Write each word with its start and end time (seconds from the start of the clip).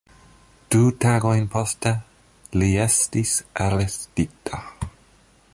Du 0.75 0.79
tagojn 1.03 1.45
poste, 1.57 1.93
li 2.63 2.71
estis 2.87 3.37
arestita. 3.67 4.65